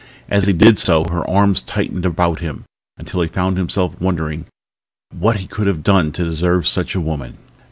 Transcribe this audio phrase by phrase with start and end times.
[0.29, 2.63] As he did so her arms tightened about him
[2.97, 4.45] until he found himself wondering
[5.11, 7.37] what he could have done to deserve such a woman.